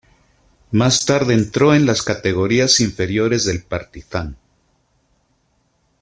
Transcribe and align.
Más 0.71 1.05
tarde 1.05 1.35
entró 1.35 1.75
en 1.75 1.85
las 1.85 2.01
categorías 2.01 2.79
inferiores 2.79 3.45
del 3.45 3.61
Partizan. 3.61 4.35